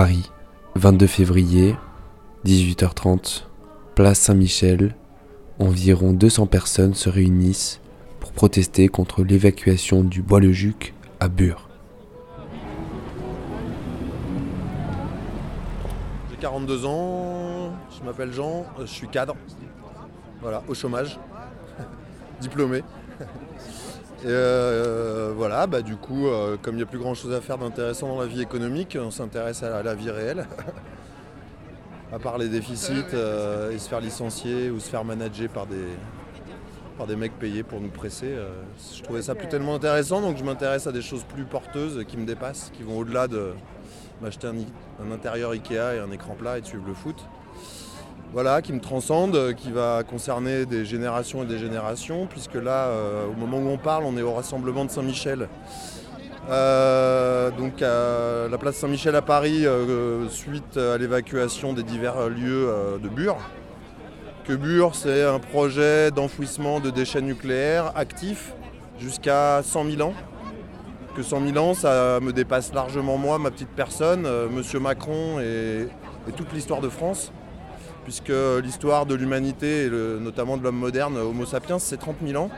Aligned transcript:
Paris, 0.00 0.30
22 0.76 1.06
février, 1.06 1.76
18h30, 2.46 3.44
place 3.94 4.18
Saint-Michel. 4.18 4.96
Environ 5.58 6.14
200 6.14 6.46
personnes 6.46 6.94
se 6.94 7.10
réunissent 7.10 7.82
pour 8.18 8.32
protester 8.32 8.88
contre 8.88 9.22
l'évacuation 9.22 10.02
du 10.02 10.22
Bois-le-Juc 10.22 10.94
à 11.20 11.28
Bure. 11.28 11.68
J'ai 16.30 16.36
42 16.38 16.86
ans, 16.86 17.74
je 17.94 18.02
m'appelle 18.02 18.32
Jean, 18.32 18.64
je 18.78 18.86
suis 18.86 19.06
cadre. 19.06 19.36
Voilà, 20.40 20.62
au 20.66 20.72
chômage, 20.72 21.20
diplômé. 22.40 22.82
Et 24.22 24.26
euh, 24.26 25.32
voilà, 25.34 25.66
bah 25.66 25.80
du 25.80 25.96
coup, 25.96 26.26
euh, 26.26 26.58
comme 26.60 26.74
il 26.74 26.78
n'y 26.78 26.82
a 26.82 26.86
plus 26.86 26.98
grand 26.98 27.14
chose 27.14 27.32
à 27.32 27.40
faire 27.40 27.56
d'intéressant 27.56 28.06
dans 28.08 28.20
la 28.20 28.26
vie 28.26 28.42
économique, 28.42 28.98
on 29.00 29.10
s'intéresse 29.10 29.62
à 29.62 29.82
la 29.82 29.94
vie 29.94 30.10
réelle. 30.10 30.46
à 32.12 32.18
part 32.18 32.36
les 32.36 32.48
déficits 32.48 33.14
euh, 33.14 33.70
et 33.70 33.78
se 33.78 33.88
faire 33.88 34.00
licencier 34.00 34.68
ou 34.68 34.78
se 34.78 34.90
faire 34.90 35.04
manager 35.04 35.48
par 35.48 35.66
des, 35.66 35.86
par 36.98 37.06
des 37.06 37.16
mecs 37.16 37.38
payés 37.38 37.62
pour 37.62 37.80
nous 37.80 37.88
presser. 37.88 38.34
je 38.94 39.02
trouvais 39.02 39.22
ça 39.22 39.34
plus 39.34 39.48
tellement 39.48 39.76
intéressant, 39.76 40.20
donc 40.20 40.36
je 40.36 40.44
m'intéresse 40.44 40.86
à 40.86 40.92
des 40.92 41.02
choses 41.02 41.22
plus 41.22 41.44
porteuses 41.44 42.04
qui 42.06 42.18
me 42.18 42.26
dépassent, 42.26 42.72
qui 42.76 42.82
vont 42.82 42.98
au-delà 42.98 43.26
de 43.26 43.52
m'acheter 44.20 44.48
un, 44.48 44.56
un 45.02 45.12
intérieur 45.12 45.52
Ikea 45.52 45.94
et 45.94 45.98
un 45.98 46.10
écran 46.10 46.34
plat 46.34 46.58
et 46.58 46.60
de 46.60 46.66
suivre 46.66 46.84
le 46.86 46.94
foot 46.94 47.24
voilà, 48.32 48.62
qui 48.62 48.72
me 48.72 48.80
transcende, 48.80 49.34
euh, 49.34 49.52
qui 49.52 49.72
va 49.72 50.02
concerner 50.08 50.64
des 50.64 50.84
générations 50.84 51.42
et 51.42 51.46
des 51.46 51.58
générations, 51.58 52.26
puisque 52.26 52.54
là, 52.54 52.86
euh, 52.86 53.26
au 53.26 53.32
moment 53.32 53.58
où 53.58 53.68
on 53.68 53.78
parle, 53.78 54.04
on 54.04 54.16
est 54.16 54.22
au 54.22 54.32
rassemblement 54.32 54.84
de 54.84 54.90
Saint-Michel. 54.90 55.48
Euh, 56.48 57.50
donc 57.50 57.80
la 57.80 58.58
place 58.58 58.76
Saint-Michel 58.76 59.14
à 59.14 59.22
Paris, 59.22 59.66
suite 60.30 60.76
à 60.76 60.96
l'évacuation 60.96 61.72
des 61.72 61.82
divers 61.82 62.28
lieux 62.28 62.68
de 63.00 63.08
Bure. 63.08 63.36
Que 64.44 64.54
Bure, 64.54 64.94
c'est 64.94 65.22
un 65.22 65.38
projet 65.38 66.10
d'enfouissement 66.10 66.80
de 66.80 66.90
déchets 66.90 67.20
nucléaires 67.20 67.92
actifs 67.94 68.54
jusqu'à 68.98 69.60
100 69.62 69.90
000 69.90 70.08
ans. 70.08 70.14
Que 71.14 71.22
100 71.22 71.46
000 71.52 71.58
ans, 71.58 71.74
ça 71.74 72.18
me 72.20 72.32
dépasse 72.32 72.72
largement 72.72 73.16
moi, 73.16 73.38
ma 73.38 73.50
petite 73.50 73.68
personne, 73.68 74.26
Monsieur 74.50 74.80
Macron 74.80 75.40
et 75.40 75.86
toute 76.36 76.52
l'histoire 76.52 76.80
de 76.80 76.88
France 76.88 77.32
puisque 78.04 78.32
l'histoire 78.62 79.06
de 79.06 79.14
l'humanité, 79.14 79.86
et 79.86 79.90
notamment 79.90 80.56
de 80.56 80.62
l'homme 80.62 80.78
moderne, 80.78 81.16
Homo 81.18 81.44
sapiens, 81.46 81.78
c'est 81.78 81.96
30 81.96 82.16
000 82.26 82.42
ans, 82.42 82.50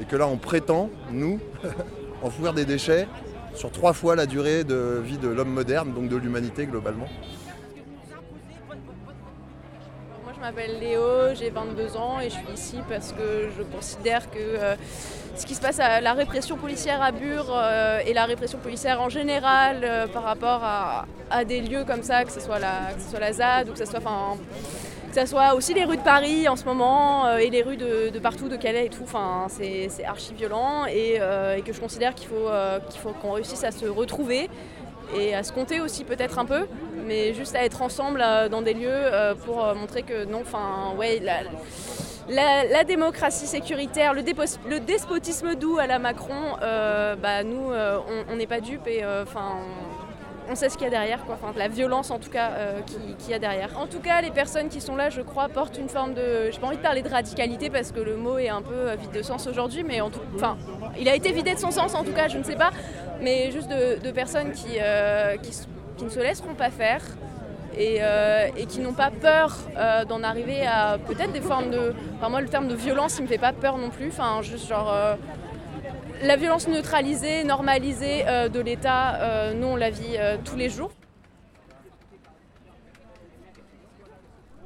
et 0.00 0.04
que 0.04 0.16
là 0.16 0.26
on 0.26 0.36
prétend, 0.36 0.90
nous, 1.10 1.40
enfouir 2.22 2.52
des 2.52 2.64
déchets 2.64 3.08
sur 3.54 3.70
trois 3.70 3.92
fois 3.92 4.16
la 4.16 4.26
durée 4.26 4.64
de 4.64 5.00
vie 5.04 5.18
de 5.18 5.28
l'homme 5.28 5.52
moderne, 5.52 5.92
donc 5.94 6.08
de 6.08 6.16
l'humanité 6.16 6.66
globalement. 6.66 7.08
M'appelle 10.46 10.78
Léo, 10.78 11.34
j'ai 11.34 11.50
22 11.50 11.96
ans 11.96 12.20
et 12.20 12.30
je 12.30 12.34
suis 12.34 12.52
ici 12.54 12.76
parce 12.88 13.10
que 13.12 13.48
je 13.58 13.64
considère 13.64 14.30
que 14.30 14.38
euh, 14.38 14.76
ce 15.34 15.44
qui 15.44 15.56
se 15.56 15.60
passe 15.60 15.80
à 15.80 16.00
la 16.00 16.12
répression 16.12 16.56
policière 16.56 17.02
à 17.02 17.10
Bure 17.10 17.48
euh, 17.50 17.98
et 18.06 18.14
la 18.14 18.26
répression 18.26 18.58
policière 18.58 19.00
en 19.00 19.08
général 19.08 19.80
euh, 19.82 20.06
par 20.06 20.22
rapport 20.22 20.62
à, 20.62 21.44
des 21.44 21.60
lieux 21.60 21.84
comme 21.84 22.04
ça, 22.04 22.24
que 22.24 22.30
ce 22.30 22.38
soit 22.38 22.60
la, 22.60 22.90
soit 23.10 23.18
la 23.18 23.32
ZAD 23.32 23.70
ou 23.70 23.72
que 23.72 23.78
ce 23.78 23.86
soit, 23.86 23.98
que 23.98 25.20
ce 25.20 25.26
soit 25.26 25.54
aussi 25.54 25.74
les 25.74 25.84
rues 25.84 25.96
de 25.96 26.02
Paris 26.02 26.46
en 26.46 26.54
ce 26.54 26.64
moment 26.64 27.36
et 27.38 27.50
les 27.50 27.62
rues 27.62 27.76
de, 27.76 28.16
partout, 28.20 28.48
de 28.48 28.54
Calais 28.56 28.86
et 28.86 28.90
tout, 28.90 29.04
c'est 29.48 30.04
archi 30.04 30.32
violent 30.32 30.84
et, 30.86 31.18
que 31.64 31.72
je 31.72 31.80
considère 31.80 32.14
qu'il 32.14 32.28
faut 32.28 33.12
qu'on 33.20 33.32
réussisse 33.32 33.64
à 33.64 33.72
se 33.72 33.86
retrouver 33.86 34.48
et 35.14 35.34
à 35.34 35.42
se 35.42 35.52
compter 35.52 35.80
aussi 35.80 36.04
peut-être 36.04 36.38
un 36.38 36.44
peu, 36.44 36.66
mais 37.06 37.34
juste 37.34 37.54
à 37.54 37.64
être 37.64 37.82
ensemble 37.82 38.20
euh, 38.22 38.48
dans 38.48 38.62
des 38.62 38.74
lieux 38.74 38.88
euh, 38.90 39.34
pour 39.34 39.64
euh, 39.64 39.74
montrer 39.74 40.02
que 40.02 40.24
non, 40.24 40.40
enfin 40.40 40.94
ouais, 40.96 41.22
la, 42.28 42.84
démocratie 42.84 43.46
sécuritaire, 43.46 44.12
le, 44.14 44.22
despotisme 44.80 45.54
doux 45.54 45.78
à 45.78 45.86
la 45.86 45.98
Macron, 45.98 46.56
bah, 46.60 47.44
nous 47.44 47.70
on 48.30 48.36
n'est 48.36 48.48
pas 48.48 48.60
dupes 48.60 48.86
et 48.86 49.04
enfin 49.22 49.58
on 50.48 50.54
sait 50.54 50.68
ce 50.68 50.74
qu'il 50.74 50.84
y 50.84 50.86
a 50.86 50.90
derrière, 50.90 51.24
quoi. 51.24 51.36
Enfin, 51.42 51.52
la 51.58 51.66
violence 51.66 52.12
en 52.12 52.20
tout 52.20 52.30
cas 52.30 52.50
qu'il 52.86 53.30
y 53.30 53.34
a 53.34 53.38
derrière. 53.40 53.70
En 53.80 53.86
tout 53.86 53.98
cas, 53.98 54.20
les 54.20 54.30
personnes 54.30 54.68
qui 54.68 54.80
sont 54.80 54.94
là, 54.94 55.10
je 55.10 55.20
crois, 55.20 55.48
portent 55.48 55.76
une 55.76 55.88
forme 55.88 56.14
de. 56.14 56.50
J'ai 56.52 56.58
pas 56.60 56.68
envie 56.68 56.76
de 56.76 56.82
parler 56.82 57.02
de 57.02 57.08
radicalité 57.08 57.68
parce 57.68 57.90
que 57.90 57.98
le 57.98 58.16
mot 58.16 58.38
est 58.38 58.48
un 58.48 58.62
peu 58.62 58.92
vide 58.94 59.10
de 59.12 59.22
sens 59.22 59.46
aujourd'hui, 59.46 59.82
mais 59.82 60.00
en 60.00 60.10
tout, 60.10 60.20
enfin, 60.36 60.56
il 60.98 61.08
a 61.08 61.14
été 61.14 61.32
vidé 61.32 61.54
de 61.54 61.58
son 61.58 61.70
sens 61.70 61.94
en 61.94 62.04
tout 62.04 62.12
cas, 62.12 62.28
je 62.28 62.38
ne 62.38 62.44
sais 62.44 62.56
pas 62.56 62.70
mais 63.20 63.50
juste 63.50 63.68
de, 63.68 64.10
personnes 64.10 64.52
euh, 64.78 65.36
qui, 65.36 65.50
qui, 65.96 66.04
ne 66.04 66.10
se 66.10 66.18
laisseront 66.18 66.54
pas 66.54 66.70
faire 66.70 67.02
et, 67.76 67.98
euh, 68.00 68.48
qui 68.68 68.80
n'ont 68.80 68.94
pas 68.94 69.10
peur 69.10 69.56
euh, 69.76 70.04
d'en 70.04 70.22
arriver 70.22 70.66
à 70.66 70.98
peut-être 70.98 71.32
des 71.32 71.40
formes 71.40 71.70
de. 71.70 71.94
Enfin, 72.16 72.28
moi, 72.28 72.40
le 72.40 72.48
terme 72.48 72.68
de 72.68 72.74
violence, 72.74 73.16
il 73.18 73.22
me 73.22 73.28
fait 73.28 73.38
pas 73.38 73.52
peur 73.52 73.78
non 73.78 73.90
plus. 73.90 74.08
Enfin, 74.08 74.40
juste 74.42 74.68
genre. 74.68 74.94
la 76.22 76.36
violence 76.36 76.68
neutralisée, 76.68 77.44
normalisée 77.44 78.24
de 78.52 78.60
l'État, 78.60 79.52
nous, 79.54 79.68
on 79.68 79.76
la 79.76 79.90
vit 79.90 80.16
tous 80.44 80.56
les 80.56 80.68
jours. 80.68 80.90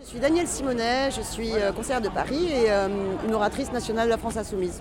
Je 0.00 0.10
suis 0.10 0.20
Danielle 0.20 0.46
Simonet, 0.46 1.10
je 1.10 1.22
suis 1.22 1.52
conseillère 1.74 2.02
de 2.02 2.10
Paris 2.10 2.48
et 2.52 2.70
une 2.70 3.34
oratrice 3.34 3.72
nationale 3.72 4.06
de 4.06 4.10
la 4.10 4.18
France 4.18 4.36
Insoumise. 4.36 4.80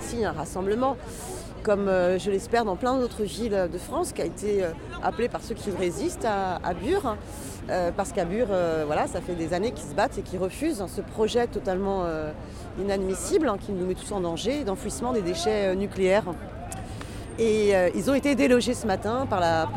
Si, 0.00 0.24
un 0.24 0.32
rassemblement 0.32 0.96
comme 1.68 1.88
euh, 1.88 2.18
je 2.18 2.30
l'espère 2.30 2.64
dans 2.64 2.76
plein 2.76 2.96
d'autres 2.96 3.24
villes 3.24 3.68
de 3.70 3.76
France, 3.76 4.14
qui 4.14 4.22
a 4.22 4.24
été 4.24 4.64
euh, 4.64 4.70
appelé 5.02 5.28
par 5.28 5.42
ceux 5.42 5.54
qui 5.54 5.70
résistent 5.70 6.24
à, 6.24 6.72
Bure. 6.72 7.14
Euh, 7.68 7.90
parce 7.94 8.12
qu'à 8.12 8.24
Bure, 8.24 8.48
voilà, 8.86 9.06
ça 9.06 9.20
fait 9.20 9.34
des 9.34 9.52
années 9.52 9.72
qu'ils 9.72 9.90
se 9.90 9.94
battent 9.94 10.16
et 10.16 10.22
qu'ils 10.22 10.38
refusent 10.38 10.82
ce 10.86 11.02
projet 11.02 11.46
totalement 11.46 12.06
inadmissible, 12.80 13.46
hein, 13.50 13.58
qui 13.60 13.72
nous 13.72 13.84
met 13.84 13.94
tous 13.94 14.12
en 14.12 14.20
danger, 14.20 14.64
d'enfouissement 14.64 15.12
des 15.12 15.20
déchets 15.20 15.76
nucléaires. 15.76 16.24
Et 17.38 17.74
ils 17.94 18.10
ont 18.10 18.14
été 18.14 18.34
délogés 18.34 18.72
ce 18.72 18.86
matin 18.86 19.26
par, 19.28 19.40
la, 19.40 19.68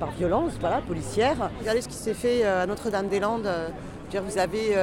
par, 0.00 0.10
violence 0.18 0.54
voilà, 0.58 0.80
policière. 0.80 1.50
Regardez 1.60 1.82
ce 1.82 1.88
qui 1.88 1.94
s'est 1.94 2.14
fait 2.14 2.42
à 2.44 2.66
Notre-Dame-des-Landes. 2.66 3.48
vous 4.12 4.38
avez 4.38 4.74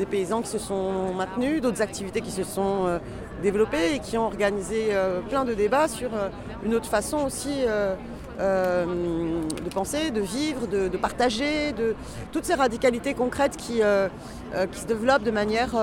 des 0.00 0.06
paysans 0.06 0.40
qui 0.42 0.48
se 0.48 0.58
sont 0.58 1.12
maintenus, 1.14 1.60
d'autres 1.60 1.82
activités 1.82 2.22
qui 2.22 2.30
se 2.30 2.42
sont 2.42 3.00
développés 3.40 3.94
et 3.94 3.98
qui 3.98 4.16
ont 4.18 4.26
organisé 4.26 4.88
euh, 4.90 5.20
plein 5.20 5.44
de 5.44 5.54
débats 5.54 5.88
sur 5.88 6.10
euh, 6.14 6.28
une 6.64 6.74
autre 6.74 6.88
façon 6.88 7.18
aussi 7.18 7.64
euh, 7.66 7.94
de 8.38 9.68
penser, 9.70 10.10
de 10.10 10.20
vivre, 10.20 10.66
de, 10.66 10.88
partager, 10.96 11.72
de 11.72 11.94
toutes 12.32 12.44
ces 12.44 12.54
radicalités 12.54 13.12
concrètes 13.12 13.58
qui, 13.58 13.82
qui 14.72 14.80
se 14.80 14.86
développent 14.86 15.24
de 15.24 15.30
manière 15.30 15.74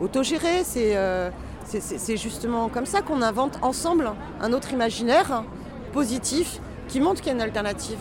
autogérée. 0.00 0.64
C'est 0.64 2.16
justement 2.16 2.70
comme 2.70 2.86
ça 2.86 3.02
qu'on 3.02 3.20
invente 3.20 3.58
ensemble 3.60 4.10
un 4.40 4.54
autre 4.54 4.72
imaginaire 4.72 5.44
positif 5.92 6.60
qui 6.88 6.98
montre 6.98 7.20
qu'il 7.20 7.26
y 7.26 7.32
a 7.32 7.34
une 7.34 7.42
alternative 7.42 7.98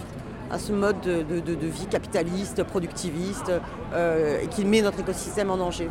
à 0.52 0.60
ce 0.60 0.72
mode 0.72 1.02
de, 1.02 1.68
vie 1.68 1.88
capitaliste, 1.88 2.64
productiviste, 2.64 3.52
et 3.94 4.48
qui 4.48 4.66
met 4.66 4.82
notre 4.82 5.00
écosystème 5.00 5.50
en 5.50 5.58
danger. 5.58 5.90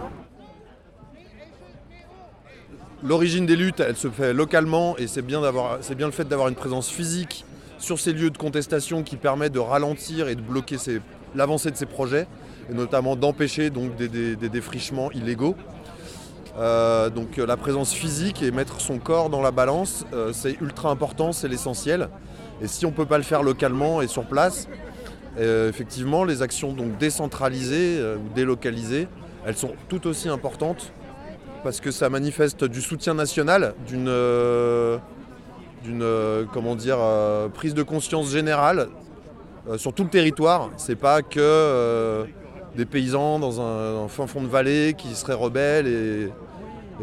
L'origine 3.03 3.45
des 3.45 3.55
luttes, 3.55 3.81
elle 3.81 3.97
se 3.97 4.09
fait 4.09 4.33
localement 4.33 4.97
et 4.97 5.07
c'est 5.07 5.21
bien, 5.21 5.43
bien 5.95 6.07
le 6.07 6.13
fait 6.13 6.27
d'avoir 6.27 6.49
une 6.49 6.55
présence 6.55 6.89
physique 6.89 7.45
sur 7.79 8.01
ces 8.01 8.15
lieux 8.15 8.31
de 8.31 8.39
contestation 8.39 9.03
qui 9.03 9.17
permet 9.17 9.51
de 9.51 9.59
ralentir 9.59 10.29
et 10.29 10.35
de 10.35 10.41
bloquer 10.41 10.77
l'avancée 11.35 11.71
de 11.71 11.77
ces 11.77 11.85
projets, 11.85 12.27
et 12.71 12.75
notamment 12.75 13.15
d'empêcher 13.15 13.69
donc 13.69 13.95
des, 13.97 14.37
défrichements 14.37 15.11
illégaux. 15.13 15.55
Euh, 16.57 17.11
donc 17.11 17.37
la 17.37 17.59
présence 17.59 17.93
physique 17.93 18.43
et 18.43 18.51
mettre 18.51 18.81
son 18.81 18.99
corps 18.99 19.29
dans 19.29 19.43
la 19.43 19.51
balance, 19.51 20.07
euh, 20.15 20.33
c'est 20.33 20.59
ultra 20.63 20.91
important, 20.91 21.33
c'est 21.33 21.49
l'essentiel. 21.49 22.09
Et 22.61 22.69
si 22.69 22.87
on 22.87 22.91
ne 22.91 22.95
peut 22.95 23.07
pas 23.07 23.19
le 23.19 23.25
faire 23.25 23.43
localement 23.43 24.01
et 24.03 24.07
sur 24.07 24.25
place, 24.25 24.69
euh, 25.39 25.69
effectivement, 25.69 26.25
les 26.25 26.43
actions 26.43 26.73
donc 26.73 26.97
décentralisées 26.99 28.01
ou 28.01 28.35
délocalisées, 28.35 29.09
elles 29.47 29.57
sont 29.57 29.73
tout 29.89 30.07
aussi 30.07 30.29
importantes 30.29 30.93
parce 31.65 31.81
que 31.81 31.91
ça 31.91 32.11
manifeste 32.11 32.65
du 32.65 32.83
soutien 32.83 33.15
national, 33.15 33.75
d'une 33.89 34.07
euh, 34.09 34.99
euh, 35.89 36.45
comment 36.53 36.77
dire 36.77 36.99
euh, 37.01 37.49
prise 37.49 37.75
de 37.75 37.83
conscience 37.83 38.31
générale 38.31 38.89
sur 39.79 39.95
tout 39.95 40.05
le 40.05 40.11
territoire. 40.11 40.71
C'est 40.77 40.95
pas 40.95 41.23
que 41.23 42.27
des 42.77 42.85
paysans 42.85 43.39
dans 43.39 43.63
un, 43.63 44.07
fin 44.09 44.27
fond 44.27 44.43
de 44.43 44.47
vallée 44.47 44.95
qui 44.97 45.15
seraient 45.15 45.33
rebelles 45.33 45.87
et, 45.87 46.31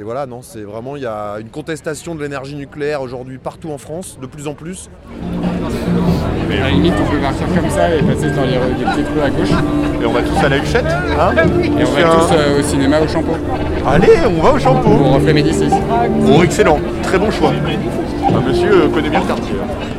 voilà, 0.03 0.25
non, 0.25 0.41
c'est 0.41 0.61
vraiment, 0.61 0.95
il 0.95 1.01
y 1.01 1.07
a 1.07 1.37
une 1.39 1.49
contestation 1.49 2.15
de 2.15 2.21
l'énergie 2.21 2.55
nucléaire 2.55 3.01
aujourd'hui 3.01 3.39
partout 3.39 3.71
en 3.71 3.77
France, 3.77 4.19
de 4.21 4.27
plus 4.27 4.47
en 4.47 4.53
plus. 4.53 4.89
Mais 6.51 6.59
à 6.59 6.63
la 6.65 6.69
limite, 6.71 6.93
on 7.01 7.09
peut 7.09 7.17
partir 7.17 7.47
comme 7.47 7.69
ça 7.69 7.95
et 7.95 8.01
passer 8.01 8.29
dans 8.31 8.43
les, 8.43 8.57
petites 8.57 9.07
rues 9.07 9.21
à 9.23 9.29
gauche. 9.29 9.51
Et 10.01 10.05
on 10.05 10.11
va 10.11 10.21
tous 10.21 10.45
à 10.45 10.49
la 10.49 10.57
Huchette 10.57 10.85
hein 10.85 11.31
Et 11.63 11.83
on 11.83 11.91
va 11.91 12.03
tous 12.03 12.33
euh, 12.33 12.59
au 12.59 12.61
cinéma 12.61 12.99
au 12.99 13.07
Champeau. 13.07 13.37
Allez, 13.87 14.17
on 14.27 14.41
va 14.41 14.51
au 14.51 14.59
Champeau 14.59 14.89
On 14.89 15.13
refait 15.13 15.33
Médicis. 15.33 15.69
Oh, 16.27 16.43
excellent. 16.43 16.79
Très 17.03 17.17
bon 17.17 17.31
choix. 17.31 17.53
Ah, 18.27 18.39
monsieur 18.45 18.89
connaît 18.93 19.09
bien 19.09 19.21
le 19.21 19.27
quartier. 19.27 19.55
Hein. 19.63 19.91